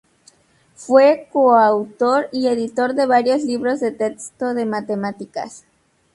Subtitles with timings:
[0.73, 5.63] Fue coautor y editor de varios libros de texto de matemáticas.